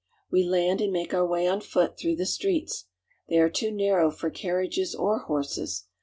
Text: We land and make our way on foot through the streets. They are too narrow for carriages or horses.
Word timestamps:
We 0.31 0.41
land 0.43 0.81
and 0.81 0.91
make 0.91 1.13
our 1.13 1.27
way 1.27 1.47
on 1.47 1.61
foot 1.61 1.95
through 1.95 2.15
the 2.15 2.25
streets. 2.25 2.85
They 3.29 3.37
are 3.37 3.51
too 3.51 3.69
narrow 3.71 4.09
for 4.09 4.31
carriages 4.31 4.95
or 4.95 5.19
horses. 5.19 5.85